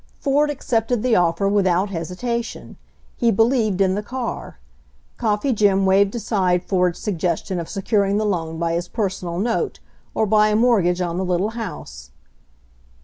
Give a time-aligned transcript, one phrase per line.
[0.19, 2.75] Ford accepted the offer without hesitation.
[3.17, 4.57] He believed in the car.
[5.17, 9.79] Coffee Jim waved aside Ford's suggestion of securing the loan by his personal note,
[10.15, 12.09] or by a mortgage on the little house.